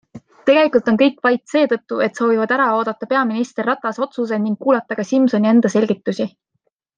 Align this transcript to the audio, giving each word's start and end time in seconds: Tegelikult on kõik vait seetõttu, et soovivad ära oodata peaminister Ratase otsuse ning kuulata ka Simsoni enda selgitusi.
Tegelikult 0.49 0.87
on 0.93 0.95
kõik 1.01 1.19
vait 1.27 1.43
seetõttu, 1.51 1.99
et 2.05 2.21
soovivad 2.21 2.53
ära 2.57 2.65
oodata 2.77 3.09
peaminister 3.11 3.67
Ratase 3.71 4.03
otsuse 4.07 4.41
ning 4.47 4.57
kuulata 4.67 4.99
ka 5.03 5.07
Simsoni 5.11 5.53
enda 5.55 5.73
selgitusi. 5.77 6.29